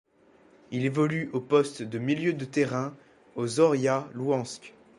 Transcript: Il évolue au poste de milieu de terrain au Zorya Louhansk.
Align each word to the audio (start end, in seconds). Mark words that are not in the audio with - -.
Il 0.71 0.83
évolue 0.87 1.29
au 1.31 1.39
poste 1.39 1.83
de 1.83 1.99
milieu 1.99 2.33
de 2.33 2.43
terrain 2.43 2.95
au 3.35 3.45
Zorya 3.45 4.09
Louhansk. 4.15 4.73